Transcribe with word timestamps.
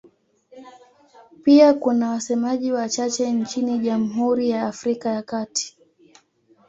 Pia 1.43 1.73
kuna 1.73 2.09
wasemaji 2.09 2.71
wachache 2.71 3.31
nchini 3.31 3.79
Jamhuri 3.79 4.49
ya 4.49 4.63
Afrika 4.65 5.09
ya 5.09 5.21
Kati. 5.23 5.77